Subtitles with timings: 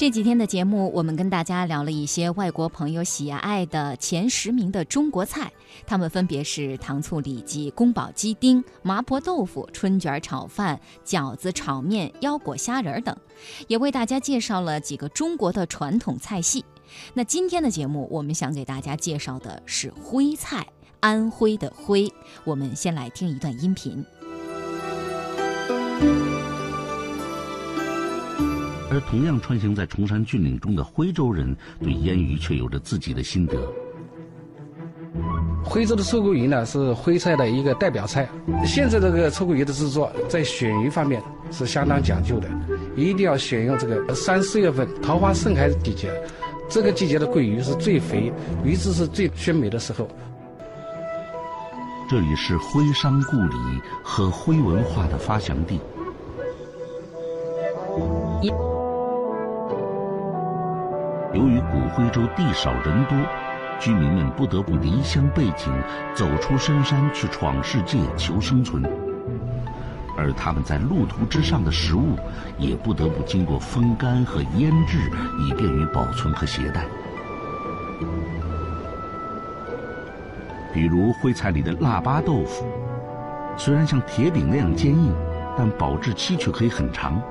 [0.00, 5.52] 这几天的节目，我们跟大家聊了一些外国朋友喜爱的前十名的中国菜，
[5.86, 13.14] 它们分别是糖醋里脊、宫保鸡丁、麻婆豆腐、春卷炒饭、饺子炒面、腰果虾仁等，
[13.68, 16.64] 也为大家介绍了几个中国的传统菜系。
[17.12, 20.66] 那今天的节目，我们想给大家介绍的是徽菜，
[21.00, 22.10] 安徽的徽。
[22.44, 24.02] 我们先来听一段音频。
[28.90, 33.56] 而同样穿行在崇山峻岭中的徽州人，对腌鱼却有着自己的心得。
[35.64, 38.28] 徽州的臭鳜鱼呢，是徽菜的一个代表菜。
[38.64, 41.22] 现在这个臭鳜鱼的制作，在选鱼方面
[41.52, 42.48] 是相当讲究的，
[42.96, 46.10] 一定要选用这个三四月份桃花盛开的季节，
[46.68, 48.32] 这个季节的鳜鱼是最肥、
[48.64, 50.08] 鱼质是最鲜美的时候。
[52.08, 55.78] 这里是徽商故里和徽文化的发祥地。
[61.32, 63.16] 由于古徽州地少人多，
[63.78, 65.72] 居民们不得不离乡背井，
[66.12, 68.82] 走出深山去闯世界求生存。
[70.16, 72.16] 而他们在路途之上的食物，
[72.58, 74.98] 也不得不经过风干和腌制，
[75.38, 76.84] 以便于保存和携带。
[80.74, 82.66] 比如徽菜里的腊八豆腐，
[83.56, 85.14] 虽然像铁饼那样坚硬，
[85.56, 87.22] 但保质期却可以很长。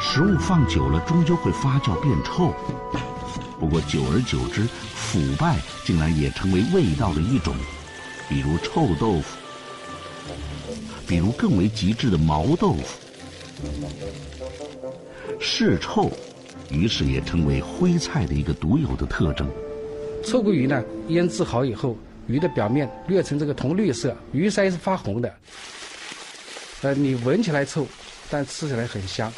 [0.00, 2.54] 食物放久了，终究会发酵变臭。
[3.60, 4.62] 不过久而久之，
[4.94, 7.54] 腐败竟然也成为味道的一种，
[8.28, 9.36] 比如臭豆腐，
[11.06, 12.98] 比如更为极致的毛豆腐，
[15.38, 16.10] 是臭，
[16.70, 19.46] 于是也成为徽菜的一个独有的特征。
[20.24, 21.94] 臭鳜鱼呢，腌制好以后，
[22.26, 25.30] 鱼的表面略呈这个铜绿色，鱼鳃是发红的。
[26.80, 27.86] 呃，你闻起来臭，
[28.30, 29.30] 但吃起来很香。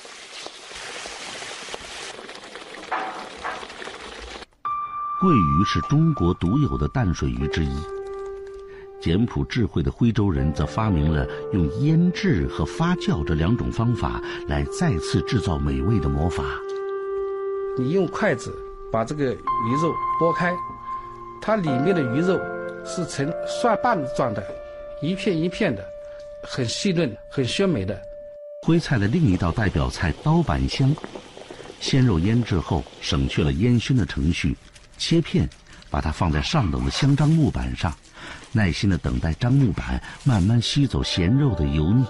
[5.23, 7.71] 鳜鱼是中国独有的淡水鱼之一。
[9.01, 16.43] 简朴智慧的徽州人则发明了用腌制和发酵这两种方法来再次制造美味的魔法。
[17.79, 18.53] 你用筷子
[18.91, 20.53] 把这个鱼肉剥开，
[21.41, 22.37] 它里面的鱼肉
[22.85, 24.45] 是呈蒜瓣状的，
[25.01, 25.85] 一片一片的，
[26.43, 27.97] 很细嫩、很鲜美的。
[28.67, 30.93] 徽菜的另一道代表菜刀板香，
[31.79, 34.57] 鲜肉腌制后，省去了烟熏的程序。
[35.03, 35.51] 切片，
[35.91, 37.93] 把它放在上等的香樟木板上，
[38.53, 42.07] 耐心的等待樟木板慢慢吸走咸肉的油腻，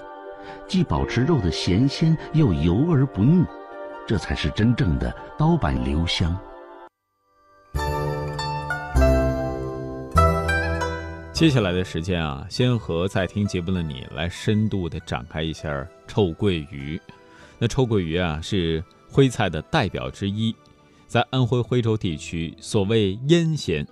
[0.68, 3.42] 既保持肉的咸鲜，又油而不腻，
[4.06, 6.38] 这才是真正的刀板留香。
[11.32, 17.00] 接下来的时间啊，先和在听节目的你来深度的展开一下臭鳜鱼。
[17.58, 20.54] 那臭鳜鱼啊，是徽菜的代表之一。
[21.12, 23.86] 在安徽徽州地区，所谓腌咸，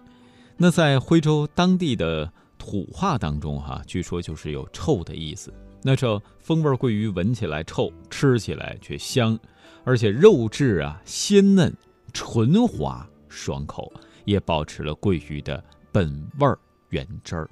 [0.56, 5.52] 那在徽州当地的土话当中，哈，据说就是有臭的意思。
[5.82, 9.38] 那这风味桂鱼闻起来臭，吃起来却香，
[9.84, 11.70] 而且肉质啊鲜嫩、
[12.14, 13.92] 纯滑、爽口，
[14.24, 16.48] 也保持了桂鱼的本味
[16.88, 17.50] 原汁儿。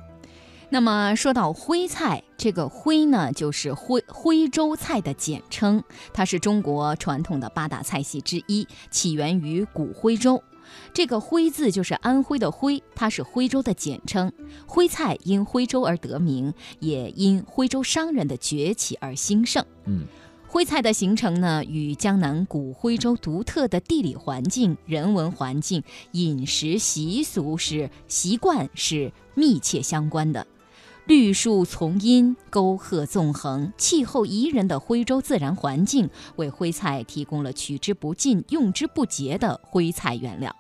[0.70, 10.42] 那么说到徽菜，这个徽呢，就是徽徽州菜的简称，它是中国传统的八大菜系之一，起源于古徽州。
[10.92, 14.30] 这个徽字就是安徽的徽，它是徽州的简称。
[14.66, 19.64] 徽菜因徽州而得名，也因徽州商人的崛起而兴盛。
[19.86, 20.04] 嗯，
[20.46, 30.46] 徽菜的形成呢，与江南古徽州独特的地理环境、人文环境、饮食习俗是习惯是密切相关的。
[31.08, 40.54] 绿树丛荫、沟壑纵横、气候宜人的徽州自然环境，为徽菜提供了取之不尽、用之不竭的徽菜原料。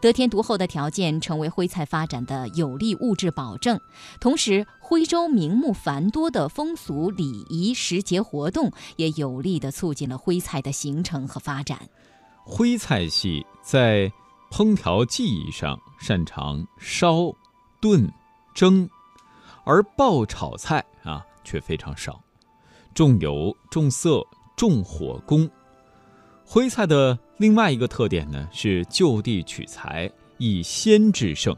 [0.00, 3.78] 得天独厚的条件成为徽菜发展的有力物质保证。
[4.20, 11.78] 同时，徽州名目繁多的风俗礼仪、时节活动，也有力地促进了徽菜的形成和发展。
[12.42, 14.10] 徽菜系在
[14.50, 17.30] 烹调技艺上擅长烧、
[17.82, 18.10] 炖、
[18.54, 18.88] 蒸。
[19.64, 22.22] 而爆炒菜啊却非常少，
[22.94, 24.24] 重油、重色、
[24.56, 25.50] 重火功。
[26.44, 31.56] 徽菜的另外一个特点呢是就地取材，以鲜制胜。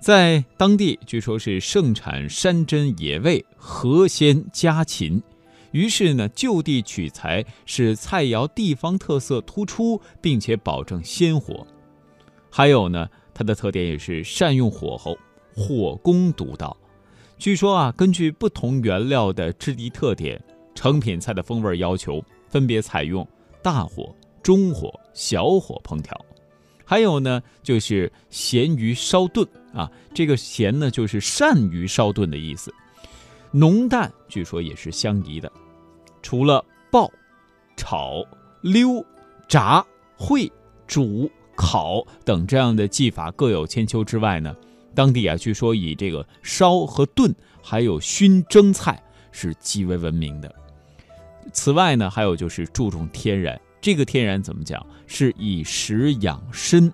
[0.00, 5.22] 在当地据说是盛产山珍野味，河鲜家禽，
[5.70, 11.66] 于是呢就地取材，使菜肴地方特色突出，并且保证鲜活。
[12.50, 15.16] 还有呢，它的特点也是善用火候，
[15.54, 16.76] 火功独到。
[17.42, 20.40] 据说啊，根据不同原料的质地特点，
[20.76, 23.26] 成品菜的风味要求分别采用
[23.60, 26.16] 大火、中火、小火烹调。
[26.84, 29.44] 还有呢，就是咸鱼烧炖
[29.74, 32.72] 啊，这个咸呢就是鳝鱼烧炖的意思。
[33.50, 35.50] 浓淡据说也是相宜的。
[36.22, 37.10] 除了爆、
[37.76, 38.24] 炒、
[38.60, 39.04] 溜、
[39.48, 39.84] 炸、
[40.16, 40.48] 烩、
[40.86, 44.54] 煮、烤等这样的技法各有千秋之外呢，
[44.94, 50.54] 当地啊据说以这个烧和炖，还有熏蒸菜是极为闻名的。
[51.52, 54.84] 此外呢，还有就是注重天然，这个天然怎么讲？
[55.06, 56.92] 是以食养身。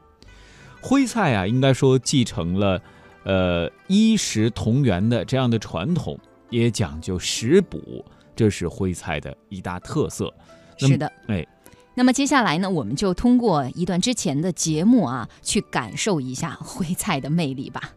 [0.81, 2.81] 徽菜啊，应该说继承了，
[3.25, 6.19] 呃，衣食同源的这样的传统，
[6.51, 8.05] 也讲究食补。
[8.35, 10.33] 这是徽菜的一大特色。
[10.79, 11.45] 是的，哎，
[11.99, 17.91] 那么接下来呢，我们就通过一段之前的节目啊，去感受一下 徽菜的魅力吧。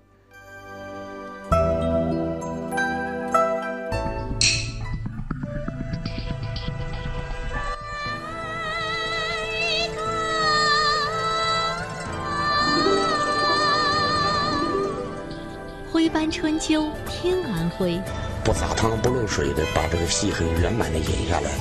[15.91, 18.01] 徽班春秋，听安徽。
[18.43, 21.51] 不撒汤不漏水的把这个戏很圆满的演下来，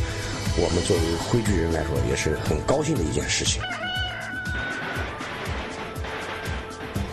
[0.62, 3.62] 我们作为徽剧人来说也是很高兴的一件事情。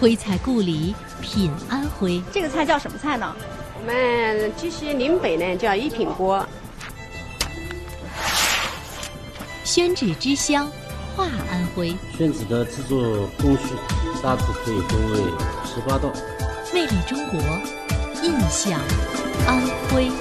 [0.02, 3.34] 徽菜故里品安徽，这个菜叫什么菜呢？
[3.80, 6.46] 我们鸡西岭北呢叫一品锅。
[9.64, 10.70] 宣纸之乡，
[11.16, 11.96] 画安徽。
[12.18, 13.74] 宣纸的制作工序
[14.22, 15.20] 大致可以分为
[15.66, 16.12] 十八道。
[16.74, 17.40] 魅力中国，
[18.22, 18.78] 印象。
[19.48, 20.12] 安徽。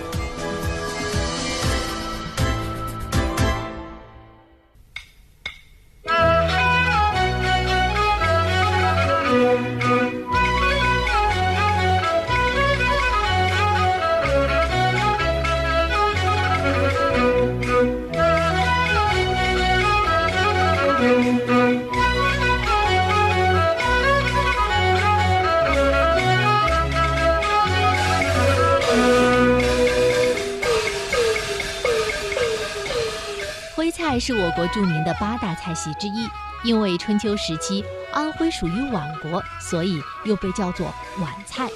[34.27, 36.29] 是我国著名的八大菜系之一，
[36.65, 41.69] 因为春秋时期安徽属于皖国，所以又被叫做皖菜。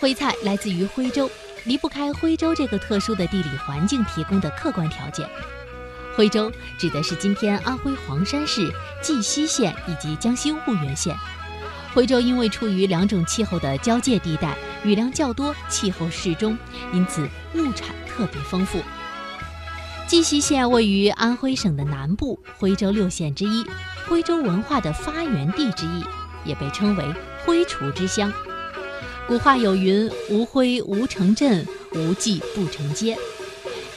[0.00, 1.30] 徽菜来自于徽州，
[1.64, 5.28] 离不开徽州这个特殊的地理环境提供的客观条件。
[6.16, 8.72] 徽州指的是今天安徽黄山市
[9.02, 11.14] 绩溪县以及江西婺源县。
[11.92, 16.56] 徽州因为处于两种气候的交界地带，雨量较多，气候适中，
[16.94, 18.80] 因此物产特别丰富。
[20.08, 23.62] 绩溪县位于安徽省的南部，徽州六县之一，
[24.08, 26.02] 徽州文化的发源地之一，
[26.46, 27.04] 也被称为
[27.44, 28.32] 徽厨之乡。
[29.26, 33.18] 古话有云：“无徽无城镇，无绩不成街。”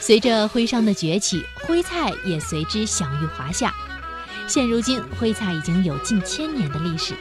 [0.00, 3.72] 随着徽商的崛起，徽菜也随之享誉华夏。
[4.46, 7.14] 现如今，徽菜已经有近千年的历史。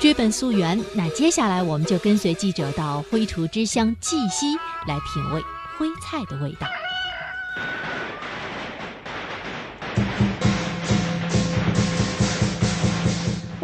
[0.00, 4.56] 追本溯源，那接下来我们就跟随记者到徽厨之乡绩溪
[4.88, 5.42] 来品味
[5.76, 6.66] 徽菜的味道。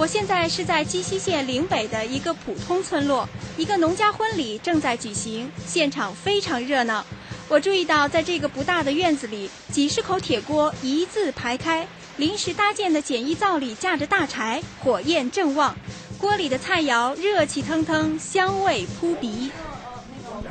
[0.01, 7.05] 我现在是在鸡西县岭北的一个普通村落，一个农家婚礼正在举行，现场非常热闹。
[7.51, 11.87] 我注意到，在这个不大的院子里，几十口铁锅一字排开，
[12.17, 15.77] 临时搭建的简易灶里架着大柴，火焰正旺，
[16.19, 19.51] 锅里的菜肴热气腾腾，香味扑鼻。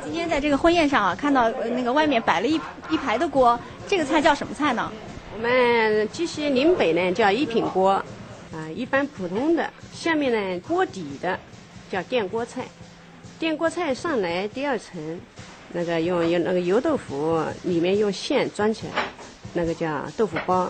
[0.04, 2.54] 今天在这个婚宴上啊，看到那个外面摆了一
[2.88, 3.58] 一排的锅，
[3.88, 4.92] 这个菜叫什么菜呢？
[5.34, 8.00] 我们鸡西岭北呢叫一品锅。
[8.52, 11.38] 啊，一般普通的，下面呢锅底的
[11.90, 12.66] 叫电锅菜，
[13.38, 15.20] 电锅菜上来第二层，
[15.72, 19.04] 那个用用那个油豆腐，里面用线装起来，
[19.54, 20.68] 那个叫豆腐包，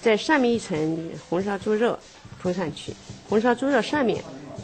[0.00, 1.98] 在上面一层红烧猪肉
[2.40, 2.94] 铺上去，
[3.28, 4.22] 红烧猪肉上面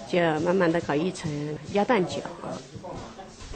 [0.08, 1.28] 就慢慢的搞一层
[1.72, 2.20] 鸭蛋饺。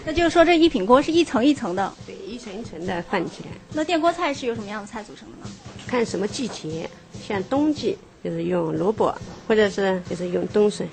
[0.05, 3.51] 那就是说这一品锅是一层一层的，对，一层一层的放起来。
[3.75, 5.55] 那电锅菜是由什么样的菜组成的呢？
[5.87, 6.91] 看什么季节，
[7.25, 7.97] 像冬季。
[8.23, 9.15] 就是用萝卜，
[9.49, 10.87] 或者是就是用冬笋，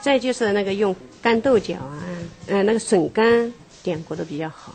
[0.00, 1.98] 再就是那个用干豆角啊，
[2.46, 3.52] 嗯，那个笋干
[3.82, 4.74] 点锅的比较好。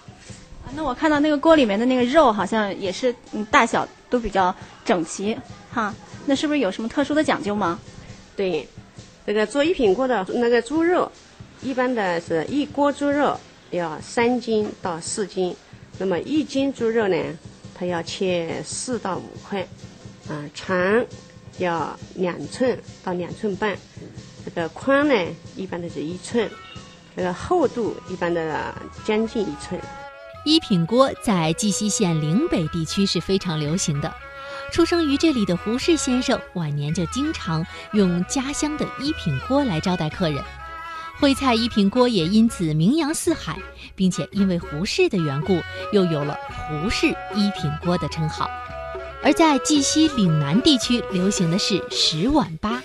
[0.76, 5.38] 那我看到那个锅里面的那个肉好像也是，嗯，大小都比较整齐，
[5.72, 5.94] 哈。
[6.26, 7.80] 那是不是有什么特殊的讲究吗？
[8.36, 8.68] 对，
[9.26, 11.10] 这个做一品锅的那个猪肉，
[11.62, 13.40] 一般的是一锅猪肉
[13.72, 15.56] 要三斤到四斤，
[15.98, 17.16] 那么一斤猪肉呢，
[17.74, 19.66] 它要切四到五块，
[20.28, 21.06] 啊，长。
[21.58, 23.78] 要两寸到两寸半，
[24.46, 25.14] 这个宽呢
[25.56, 26.50] 一般的是一寸，
[27.16, 28.74] 这个厚度一般的
[29.06, 29.80] 将近一寸。
[30.46, 34.14] 一品锅在绩溪县岭北地区是非常流行的。
[34.72, 40.44] 出生于这里的胡适先生晚年就经常用家乡的一品锅来招待客人，
[41.20, 43.58] 徽菜一品锅也因此名扬四海，
[43.96, 45.62] 并且因为胡适的缘故，
[45.92, 46.38] 又有了
[46.68, 48.50] 胡适一品锅的称号。
[49.24, 52.82] 而在绩溪岭南地区流行的是十碗八。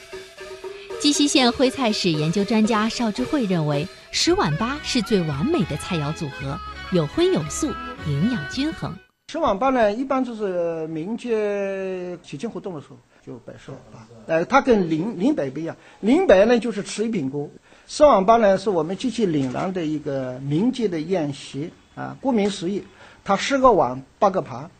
[1.00, 6.58] 绩溪县徽菜史研究专家邵志慧认为，十碗八是最完美的菜肴组合，
[6.90, 7.68] 有荤有素，
[8.06, 8.96] 营养均衡。
[9.30, 14.06] 十碗八呢，一般就是民间喜庆活动的时候就摆十碗八。
[14.26, 17.50] 呃，它跟林林北不一样，林北呢就是吃一品锅，
[17.86, 22.16] 十碗八呢是我们绩溪岭南的一个民间的宴席啊。
[22.20, 22.84] 顾名思义，
[23.24, 24.70] 它十个碗八个盘，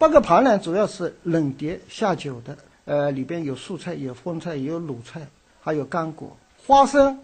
[0.00, 5.28] 八个盘呢主要是冷碟下酒的，呃，里边有素菜，有荤菜，也有卤菜。
[5.60, 6.34] 还有干果、
[6.66, 7.20] 花生、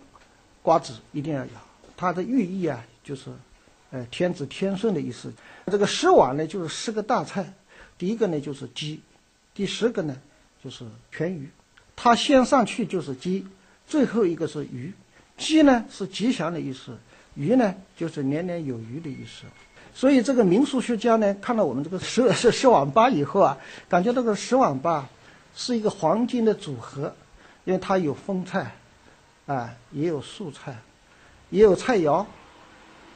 [0.61, 1.51] 瓜子一定要有。
[1.97, 3.31] 它的寓意啊，就是，
[3.91, 5.33] 呃，天子天顺的意思。
[5.73, 7.51] 这个十碗呢，就是十个大菜。
[7.97, 9.01] 第一个呢就是鸡，
[9.55, 10.15] 第十个呢
[10.63, 11.49] 就是全鱼。
[11.97, 13.47] 它先上去就是鸡，
[13.87, 14.93] 最后一个是鱼。
[15.39, 16.95] 鸡呢是吉祥的意思，
[17.37, 19.47] 鱼呢就是年年有余的意思。
[19.97, 23.57] 所以这个民俗学家呢，看到我们这个十 十十碗八以后啊，
[23.89, 25.09] 感觉这个十碗八
[25.57, 27.13] 是一个黄金的组合。
[27.65, 28.77] 因为它有荤菜，
[29.47, 30.77] 啊，也有素菜，
[31.51, 32.25] 也有菜肴，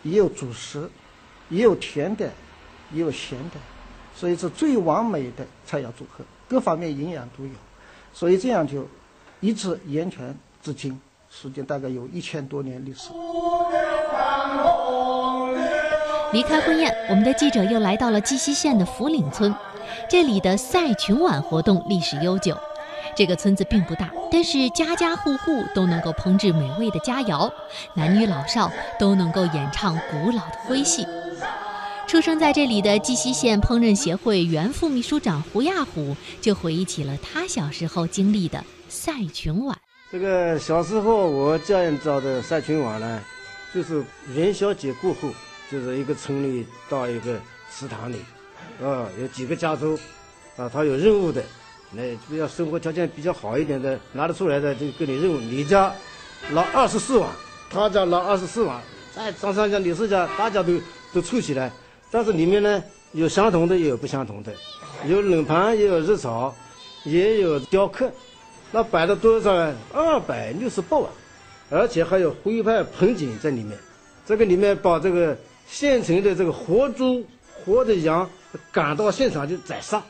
[0.02, 0.90] 也有主食，
[1.50, 2.28] 也有甜的，
[2.92, 3.56] 也有咸的，
[4.12, 7.52] 所以是最完美的菜肴组合，各方面营养都有，
[8.12, 8.88] 所以这样就
[9.38, 13.10] 一直延传至今，时间大概有一千多年历史。
[16.32, 19.52] 离开婚宴，我们的记者又来到了绩溪县的福岭村，
[20.08, 22.56] 这里的赛群碗活动历史悠久。
[23.16, 27.50] 这个村子并不大，但是家家户户都能够烹制美味的佳肴，
[27.94, 31.04] 男女老少都能够演唱古老的徽戏。
[32.06, 39.76] 出生在这里的绩溪县烹饪协会原副秘书长胡亚虎就回忆起了他小时候经历的赛群碗。
[40.12, 43.20] 这个小时候我家人造的赛群碗呢，
[43.74, 45.28] 就是元宵节过后，
[45.70, 47.38] 就是一个村里到一个
[47.70, 48.16] 祠堂里，
[48.82, 49.98] 啊，有几个家族，
[50.56, 51.42] 啊，他有任务的。
[51.92, 55.38] 那比较生活条件比较好一点的，拿得出来的就给你任务。
[55.38, 55.92] 你家
[56.50, 57.28] 拿二十四碗，
[57.68, 58.80] 他家拿二十四碗，
[59.14, 60.80] 再张三家、李四家，大家都
[61.12, 61.70] 都凑起来。
[62.10, 64.52] 但是里面呢，有相同的，也有不相同的，
[65.06, 66.54] 有冷盘，也有热炒，
[67.04, 68.10] 也有雕刻。
[68.72, 69.74] 那摆了多少呢？
[69.92, 71.10] 二百六十八碗，
[71.70, 73.76] 而且还有徽派盆景在里面。
[74.24, 75.36] 这个里面把这个
[75.70, 77.24] 现成的这个活猪、
[77.64, 78.28] 活的羊
[78.72, 80.02] 赶到现场就宰杀。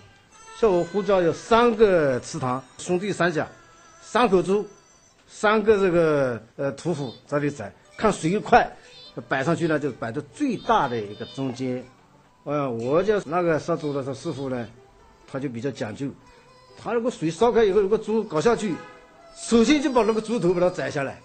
[0.59, 3.47] 像我胡家有三个祠堂，兄弟三家，
[4.03, 4.67] 三口猪，
[5.29, 8.71] 三个这个呃屠夫在里宰，看谁快，
[9.29, 11.85] 摆上去呢就摆到最大的一个中间。
[12.45, 14.67] 呃，我家那个杀猪的师傅呢，
[15.31, 16.09] 他就比较讲究，
[16.83, 18.75] 他如果水烧开以后，如果猪搞下去，
[19.37, 21.21] 首先就把那个猪头把它宰下来，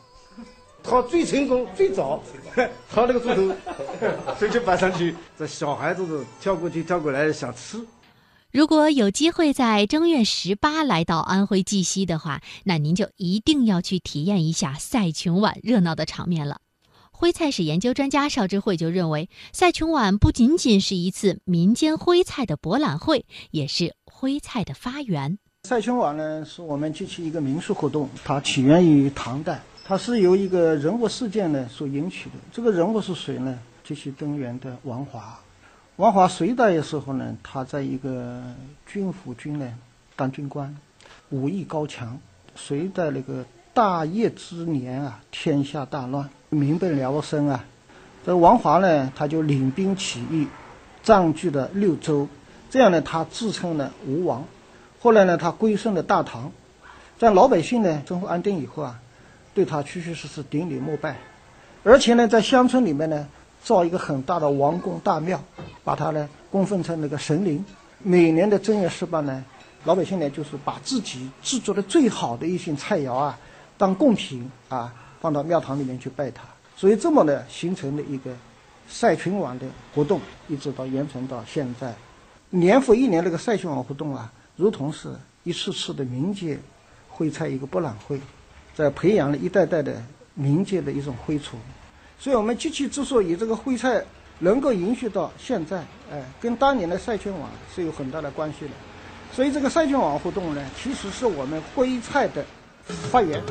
[0.87, 2.21] 他最成功最早，
[2.89, 3.55] 他那个猪头，
[4.39, 7.79] 直接摆上去，这小孩子是跳过去跳过来想吃。
[8.51, 16.61] 如果有机会在正月十八来到安徽绩溪的话，那您就一定要去体验一下赛琼碗热闹的场面了。
[17.11, 25.37] 徽菜史研究专家邵志慧就认为，赛琼碗不仅仅是一次民间徽菜的博览会，也是徽菜的发源。
[25.63, 32.31] 赛琼碗呢，是我们绩溪一个民俗活动，它起源于唐代，它是由一个人物事件呢所引起的。
[32.51, 33.59] 这个人物是谁呢？
[33.83, 35.37] 就是东源的王华。
[35.97, 38.41] 王华隋代的时候呢，他在一个
[38.87, 39.73] 军府军呢
[40.15, 40.75] 当军官，
[41.29, 42.17] 武艺高强。
[42.55, 47.63] 隋代那个大业之年啊，天下大乱，民不聊生啊。
[48.25, 50.47] 这王华呢，他就领兵起义，
[51.03, 52.27] 占据了六州，
[52.71, 54.43] 这样呢，他自称呢吴王。
[54.99, 56.51] 后来呢，他归顺了大唐，
[57.19, 58.99] 在老百姓呢生活安定以后啊，
[59.55, 61.17] 对他确确实实顶礼膜拜，
[61.83, 63.27] 而且呢，在乡村里面呢。
[63.63, 65.43] 造一个很大的王宫大庙，
[65.83, 67.65] 把他呢供奉成那个神灵。
[67.97, 69.43] 每年的正月十八呢，
[69.85, 73.39] 老百姓呢就是把自己制作的最好的一些菜肴啊，
[73.75, 76.43] 当贡品啊，放到庙堂里面去拜他。
[76.77, 78.35] 所以这么呢形成了一个
[78.87, 81.95] 赛群碗的活动，一直到延传到现在。
[82.51, 85.09] 年复一年那个赛群碗活动啊，如同是
[85.43, 86.61] 一次次的民间
[87.09, 88.21] 徽菜一个博览会，
[88.75, 90.03] 在培养了一代代的
[90.35, 91.57] 民间的一种徽厨。
[92.19, 94.03] 所以，我们机器之所以这个徽菜
[94.39, 95.79] 能够延续到现在，
[96.11, 98.71] 哎，跟当年的赛圈网是有很大的关系的。
[99.33, 102.45] 所以，这个赛圈网活动呢，其实是我们徽菜的
[103.11, 103.41] 发源。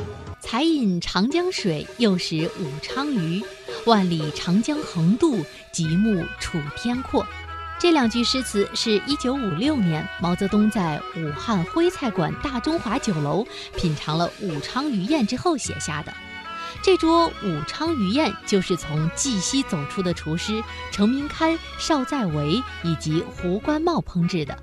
[0.41, 3.41] 才饮长江水，又食武昌鱼。
[3.85, 5.37] 万里长江横渡，
[5.71, 7.25] 极目楚天阔。
[7.77, 16.13] 这两句诗词是一九五六年毛泽东在武汉徽菜馆大中华酒楼品尝了武昌鱼宴之后写下的。
[16.81, 24.57] 这桌武昌鱼宴就是从绩溪走出的厨师程明开、邵在维以及胡关茂烹制的。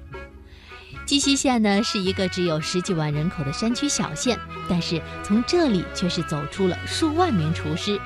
[1.05, 4.39] 绩溪县呢是一个只有十几万人口的山区小县，
[4.69, 8.01] 但是从这里却是走出了数万名厨师。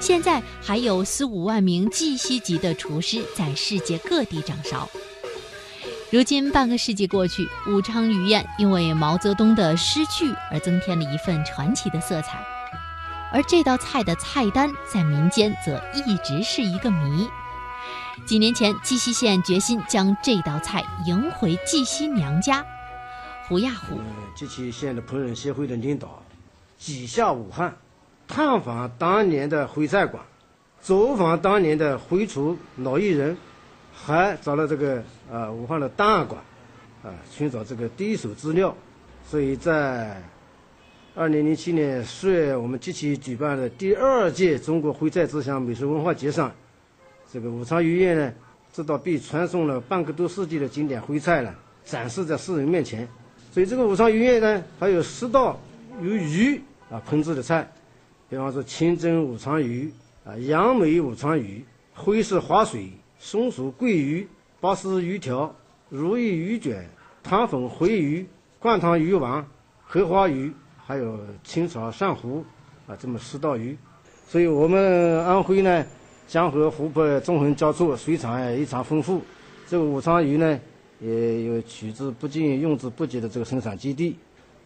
[0.00, 4.88] 现在还有四五万名绩溪籍的厨师在世界各地掌勺。
[6.10, 12.38] 如今半个世纪过去，武昌鱼宴因为毛泽东的诗句而增添了一份传奇的色彩，
[13.32, 17.26] 而这道菜的菜单在民间则一直是一个谜。
[18.26, 22.62] 几年前，绩溪县决心将这道菜迎回绩溪娘家。
[23.48, 23.98] 胡亚虎，
[24.34, 26.22] 绩溪县的烹饪协会的领导，
[26.78, 27.74] 几下武汉。
[28.32, 30.24] 探访当年的徽菜馆，
[30.80, 33.36] 走访当年的徽厨老艺人，
[33.92, 36.42] 还找了这个呃武汉的档案馆，
[37.04, 38.74] 啊寻找这个第一手资料。
[39.28, 40.16] 所以在
[41.14, 46.50] 二零零七年四月，我们集体举办的第二届中国徽菜之乡美食文化节上，
[47.30, 48.32] 这个武昌鱼宴呢，
[48.72, 53.06] 这道被传颂了半个多世纪的经典徽菜呢，展示在世人面前。
[53.52, 55.60] 所以这个武昌鱼宴呢，还有十道
[56.00, 56.58] 由鱼
[56.90, 57.70] 啊烹制的菜。
[58.32, 59.92] 比方说清蒸武昌鱼
[60.24, 61.62] 啊，杨梅武昌鱼、
[61.92, 64.26] 徽式滑水、松鼠桂鱼、
[64.58, 65.54] 巴斯鱼条、
[65.90, 66.88] 如意鱼卷、
[67.22, 68.26] 糖粉回鱼、
[68.58, 69.44] 灌汤鱼丸、
[69.84, 72.42] 荷花鱼，还有清炒鳝糊
[72.86, 73.76] 啊，这么十道鱼。
[74.26, 75.84] 所以我们安徽呢，
[76.26, 79.20] 江河湖泊纵横交错，水产异常丰富。
[79.68, 80.58] 这个武昌鱼呢，
[81.00, 84.16] 也有取之不尽、用之不竭的这个生产基地。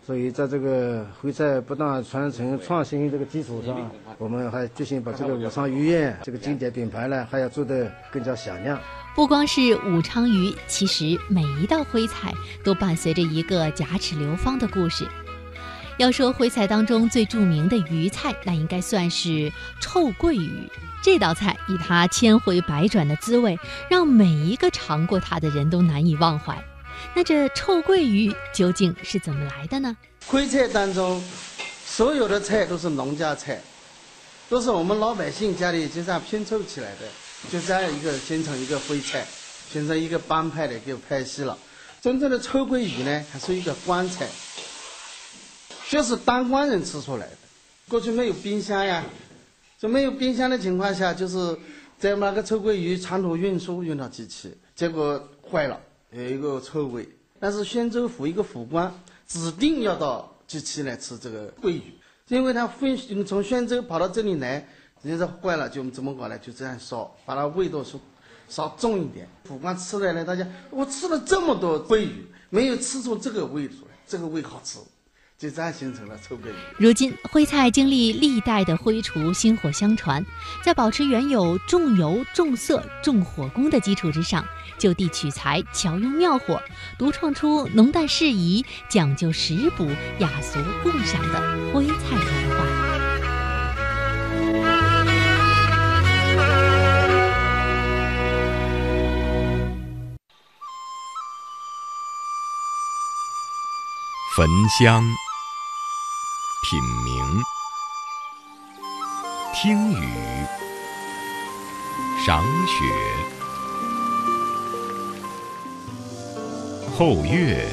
[0.07, 8.79] 所以，在这个徽菜不断传承创新这个基础上，我们还决心把这个武昌鱼宴这个经典品牌呢，还要做得更加响亮。
[9.17, 12.33] 不光是武昌鱼，其实每一道徽菜
[12.63, 15.05] 都伴随着一个甲齿流芳的故事。
[15.99, 20.71] 要说徽菜当中最著名的鱼菜，那应该算是臭鳜鱼。
[21.03, 23.59] 这道菜以它千回百转的滋味，
[23.91, 26.57] 让每一个尝过它的人都难以忘怀。
[27.15, 29.97] 那这臭鳜鱼究竟是怎么来的呢？
[30.27, 31.23] 徽菜当中，
[31.85, 33.61] 所有的菜都是农家菜，
[34.49, 37.09] 都是我们老百姓家里就这样拼凑起来的，
[37.51, 39.25] 就这样一个形成一个徽菜，
[39.73, 41.57] 形成一个帮派的一个派系了。
[42.03, 44.29] 真正的臭鳜鱼呢，还是一个官菜，
[45.89, 47.33] 就是当官人吃出来的。
[47.89, 49.05] 过去没有冰箱呀，
[49.79, 51.57] 就没有冰箱的情况下，就是
[51.99, 55.81] 在那个臭鳜鱼长途运输运到机器，结果坏了。
[56.11, 57.09] 有一个臭味，
[57.41, 58.93] 但是宣州府一个府官
[59.27, 61.93] 指定要到机器来吃这个桂鱼，
[62.29, 64.67] 因为他分从宣州跑到这里来，
[65.03, 66.39] 人家说坏了就怎么搞呢？
[66.39, 68.01] 就这样烧，把它味道说
[68.49, 69.29] 烧重一点。
[69.45, 74.79] 府官吃来了，大家我吃了这么多桂鱼，没有吃出这个味出来，这个味好吃。
[75.39, 76.55] 就这样形成了臭鳜鱼。
[76.79, 80.25] 如今徽菜经历历代的徽厨薪火相传，
[80.65, 84.43] 在保持原有重油、重色、重火功的基础之上，
[84.79, 86.63] 就地取材，巧用妙火，
[86.99, 89.87] 独创出浓淡适宜、讲究食补、
[90.21, 91.41] 雅俗共赏的
[91.73, 92.67] 徽菜文化。
[104.35, 104.47] 焚
[104.79, 105.03] 香。
[106.69, 107.45] 品茗，
[109.55, 110.09] 听雨，
[112.27, 112.75] 赏雪，
[116.99, 117.69] 后月，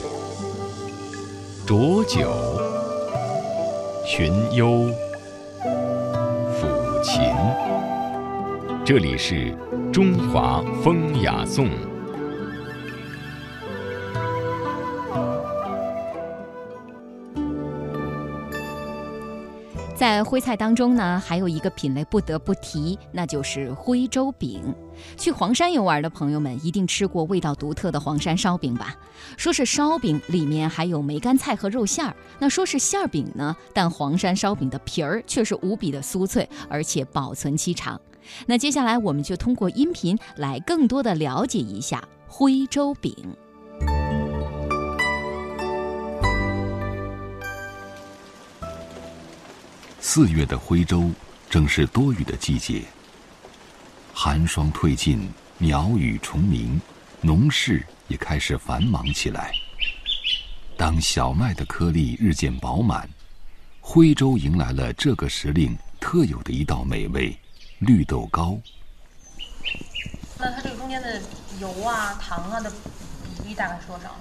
[1.66, 2.32] 浊酒，
[4.06, 4.94] 寻幽，
[6.54, 7.34] 抚琴。
[8.86, 9.58] 这里是
[9.92, 11.68] 中华风雅颂。
[20.14, 24.62] 在徽菜当中呢，还有一个品类不得不提，那就是徽州饼。
[25.18, 28.96] 去黄山游玩的朋友们一定吃过味道独特的黄山烧饼吧？
[29.38, 32.16] 说是烧饼，里面还有梅干菜和肉馅儿。
[32.38, 38.00] 那说是馅儿饼呢，但黄山烧饼的皮儿却是无比的酥脆，而且保存期长。
[38.46, 43.16] 那接下来我们就通过音频来更多的了解一下徽州饼。
[50.06, 51.10] 四月的徽州
[51.50, 52.84] 正是多雨的季节。
[54.14, 56.80] 寒霜退尽，鸟语虫鸣，
[57.22, 59.54] 农事也开始繁忙起来。
[60.76, 63.10] 当小麦的颗粒日渐饱满，
[63.80, 67.34] 徽州迎来了这个时令特有的一道美味——
[67.80, 68.60] 绿豆糕。
[70.38, 71.22] 那它这个中间的
[71.62, 74.14] 油啊、糖啊的比例大概是多少？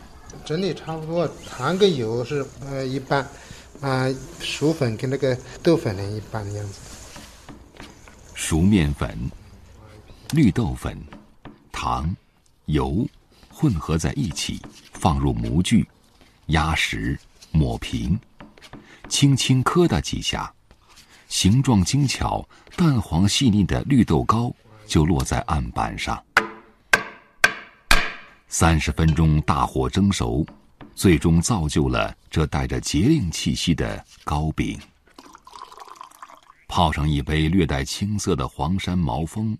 [0.44, 3.26] 整体差不多，糖跟油是呃一半，
[3.82, 4.06] 啊
[4.38, 6.80] 薯粉跟那个豆粉呢一半的样子。
[8.32, 9.18] 熟面粉、
[10.30, 10.96] 绿豆粉、
[11.72, 12.14] 糖、
[12.66, 13.06] 油
[13.50, 15.88] 混合在一起，放入模具，
[16.46, 17.18] 压实，
[17.50, 18.18] 抹平，
[19.08, 20.52] 轻轻磕打几下，
[21.28, 24.54] 形状精巧、淡黄细腻的绿豆糕
[24.86, 26.22] 就落在案板上。
[28.48, 30.46] 三十分钟大火蒸熟，
[30.94, 34.78] 最终造就了这带着节令气息的糕饼。
[36.68, 39.56] 泡上一杯略带青涩的黄山毛峰，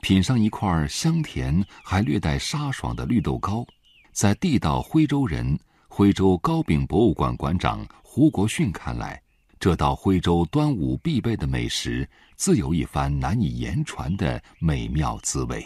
[0.00, 3.64] 品上一块香甜还略带沙爽的绿豆糕，
[4.12, 9.22] 在地道徽州人、徽州糕饼博物馆馆长胡国训看来，
[9.60, 15.64] 这道徽州端午必备的美食，自有一番难以言传的美妙滋味。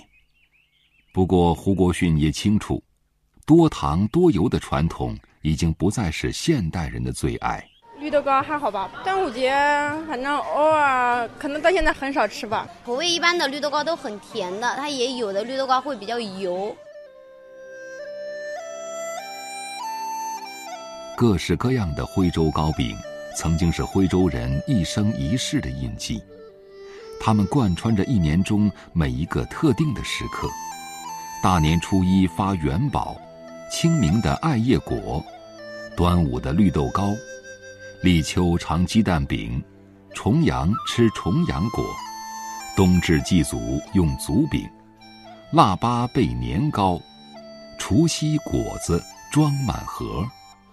[1.14, 2.84] 不过，胡国训也清楚，
[3.46, 7.64] 多糖多油的传统已经不再是现代人的最爱。
[8.00, 8.90] 绿豆糕还好吧？
[9.04, 9.52] 端午节
[10.08, 12.68] 反正偶尔，可能到现在很少吃吧。
[12.84, 16.76] 口味一般的绿豆糕都很甜的，它也有的绿豆糕会比较油。
[21.16, 22.96] 各式各样的徽州糕饼，
[23.36, 26.20] 曾经是徽州人一生一世的印记，
[27.20, 30.48] 它们贯穿着一年中每一个特定的时刻：
[31.40, 33.16] 大年初一发元宝，
[33.70, 35.22] 清明的艾叶果，
[35.96, 37.14] 端午的绿豆糕。
[38.02, 39.62] 立秋尝鸡蛋饼，
[40.14, 41.84] 重阳吃重阳果，
[42.76, 43.58] 冬至祭祖
[43.94, 44.68] 用祖饼，
[45.52, 47.00] 腊八备年糕，
[47.78, 49.02] 除夕果子
[49.32, 50.24] 装满盒。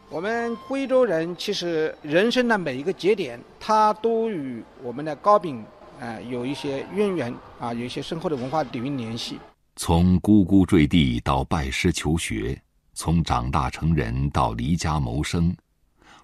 [0.10, 5.66] 我们徽州人其实人生的每一个节点，它都与我们的糕饼
[6.00, 9.40] 啊有一些渊源啊，有一些深厚的文化底蕴联系。
[9.76, 12.56] 从呱呱坠地到拜师求学，
[12.94, 15.56] 从长大成人到离家谋生。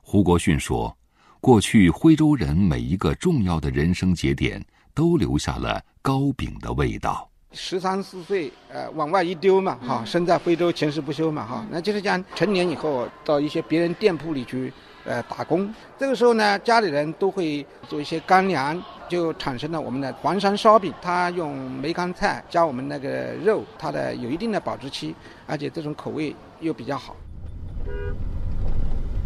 [0.02, 0.96] 胡国训说
[1.42, 7.30] ：“过去徽州人每一个重要的人生节点，都留下了糕饼的味道。
[7.52, 14.72] 十三四岁，呃，往外一丢嘛，哈，身在徽州，前世不休嘛，哈，那就是讲成年以后到一些别人店铺里去，
[15.04, 15.74] 呃，打工。
[15.98, 18.80] 这个时候呢，家里人都会做一些干粮，
[19.10, 20.94] 就产生了我们的黄山烧饼。
[21.02, 25.16] 它用梅干菜加我们那个肉，它的有一定的保质期，
[25.48, 27.16] 而且这种口味又比较好。”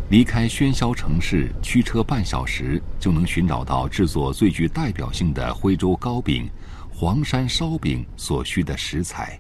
[0.10, 6.48] 离开喧嚣城市，驱车半小时就能寻找到制作最具代表性的徽州糕饼——
[6.93, 9.39] 黄山烧饼所需的食材。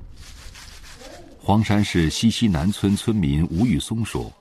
[1.37, 4.31] 黄山市西溪南村村民吴玉松说：“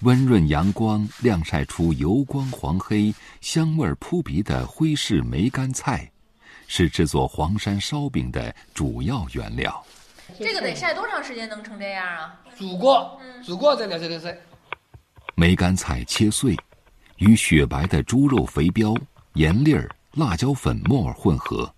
[0.00, 6.10] 温润阳光晾晒出油光黄黑、香味扑鼻的徽式梅干菜，
[6.66, 9.84] 是制作黄山烧饼的主要原料。
[10.38, 12.40] 这个得晒多长时间能成这样啊？
[12.56, 14.36] 煮过，煮过再了这个晒。”
[15.34, 16.56] 梅干菜切碎，
[17.18, 18.98] 与雪白的猪肉肥膘、
[19.34, 21.70] 盐粒儿、辣椒粉末混合，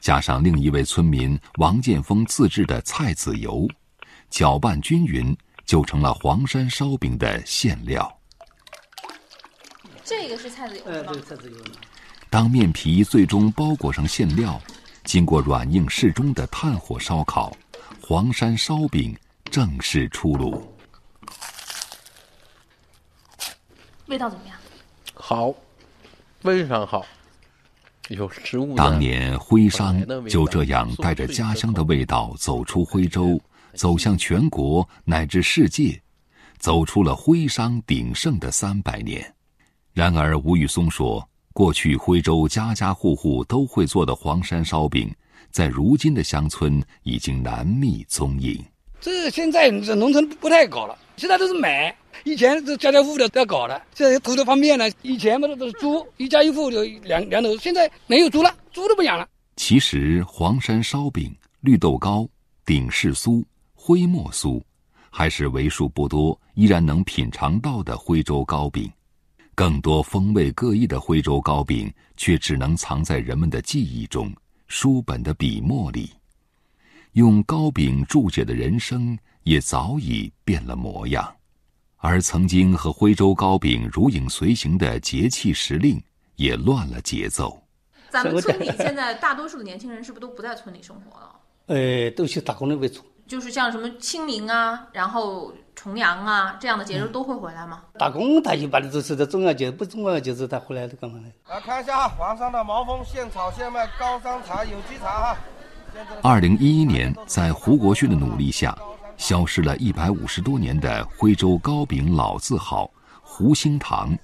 [0.00, 3.68] 加上另一位村民王建峰自制的菜籽油，
[4.28, 8.18] 搅拌均匀，就成了黄山烧饼的馅料。
[10.04, 11.12] 这个是菜籽油吗？
[11.12, 11.56] 对，菜籽油。
[12.28, 14.60] 当面皮最终包裹上馅料，
[15.04, 17.56] 经过软硬适中的炭火烧烤，
[18.06, 19.16] 黄山烧饼
[19.50, 20.62] 正式出炉。
[24.04, 24.54] 味道怎么样？
[25.14, 25.54] 好，
[26.40, 27.06] 非常好，
[28.08, 28.76] 有食物。
[28.76, 33.40] 当年徽商就这样带着家乡的味道走出徽州，
[33.72, 35.98] 走向全国乃至世界，
[36.58, 39.34] 走出了徽商鼎盛的三百年。
[39.94, 45.10] 然而，吴玉松说，过去徽州家家户户都会做的黄山烧饼，
[45.54, 48.60] 在如今的乡村已经难觅踪影。
[49.00, 51.96] 这现在这农村不太搞了，现在都是买。
[52.24, 54.90] 以前这家家户户都要搞的，现在头头方便了。
[55.02, 59.28] 以前嘛都是猪，一家一户就两两头，现在没有猪了，猪都不养了。
[59.54, 62.28] 其实黄山烧饼、绿豆糕、
[62.66, 63.40] 顶式酥、
[63.74, 64.60] 徽墨酥，
[65.08, 68.90] 还是为数不多依然能品尝到的徽州糕饼。
[69.54, 74.34] 更多风味各异的徽州糕饼，却只能藏在人们的记忆中、
[74.66, 76.10] 书本的笔墨里。
[77.12, 81.34] 用糕饼注解的人生，也早已变了模样。
[81.96, 86.02] 而曾经和徽州糕饼如影随形的节气时令，
[86.36, 87.62] 也乱了节奏。
[88.10, 91.40] 咱们村里现在大多数的年轻人是不是都不在村里生活了？
[91.66, 93.02] 呃，都去打工了为主。
[93.26, 97.82] 就是像什么清明啊，然后重阳啊这样的节日都会回来吗？
[97.98, 101.26] 打工他一般的都是在重要节，不重要节日他回来的干嘛呢？
[101.48, 105.36] 来看一下哈，黄山的毛峰现炒现卖高山茶有机茶哈。
[106.22, 108.76] 二零一一年，在胡国训的努力下，
[109.16, 112.90] 消失了一百五十多年的徽州糕饼老字号
[113.22, 114.16] 胡兴堂，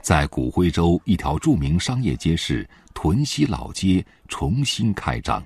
[0.00, 5.42] 在古徽州一条著名商业街市屯溪老街重新开张。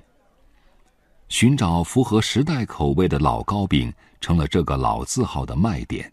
[1.29, 6.11] 寻找符合时代口味的老糕饼，成了这个老字号的卖点。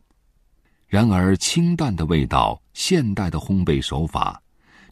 [0.86, 4.40] 然而，清淡的味道，现代的烘焙手法，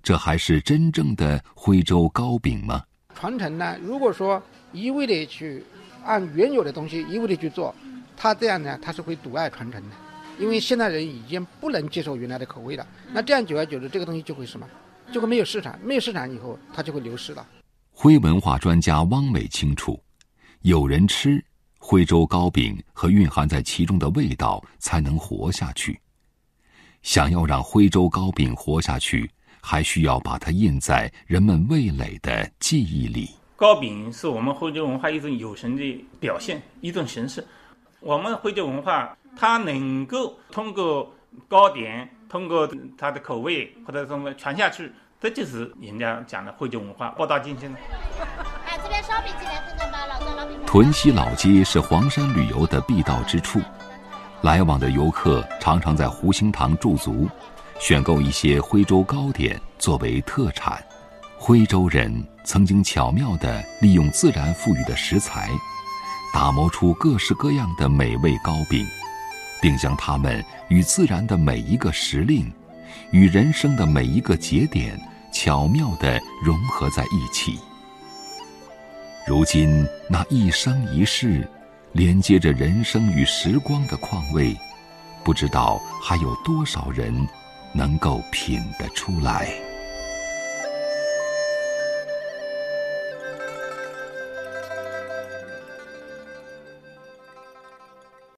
[0.02, 2.82] 这还是真正的徽州糕饼吗？
[3.14, 3.78] 传承呢？
[3.80, 5.64] 如果说一味的去
[6.04, 7.74] 按原有的东西一味的去做，
[8.16, 9.96] 它这样呢，它是会阻碍传承的。
[10.36, 14.68] 因为现代人已经不能接受原来的口味了，那这样久而久之，这个东西就会什么？
[15.12, 17.46] 就会没有市场，没有市场以后，它就会流失了。
[17.92, 20.02] 徽文化专家汪美清楚，
[20.62, 21.40] 有人吃
[21.86, 26.00] 徽州糕饼和蕴含在其中的味道，才能活下去。
[27.02, 29.30] 想要让徽州糕饼活下去。
[29.66, 33.30] 还需要把它印在人们味蕾的记忆里。
[33.56, 37.42] 糕饼是我们徽州文化一种有形的表现，一种形式。
[38.00, 41.10] 我们徽州文化，它能够通过
[41.48, 47.74] 糕点，通过它的口味或者什么传下去，这就是人家讲的徽州文化博大精深。
[50.66, 53.60] 屯溪老街是黄山旅游的必到之处，
[54.42, 57.28] 来往的游客常常在湖心堂驻足。
[57.78, 60.82] 选购一些徽州糕点作为特产，
[61.36, 65.50] 徽州人曾经巧妙地利用自然赋予的食材，
[66.32, 68.84] 打磨出各式各样的美味糕饼，
[69.60, 72.50] 并将它们与自然的每一个时令，
[73.10, 74.98] 与人生的每一个节点
[75.32, 77.58] 巧妙地融合在一起。
[79.26, 81.48] 如今，那一生一世，
[81.92, 84.56] 连接着人生与时光的况味，
[85.24, 87.26] 不知道还有多少人。
[87.76, 89.48] 能够品得出来。